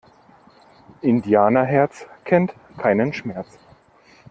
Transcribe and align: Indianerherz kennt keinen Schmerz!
Indianerherz 1.01 2.07
kennt 2.25 2.55
keinen 2.79 3.13
Schmerz! 3.13 3.59